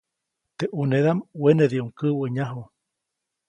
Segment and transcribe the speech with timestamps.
[0.57, 2.61] Teʼ ʼunedaʼm wenediʼuŋ käwäʼnyaju.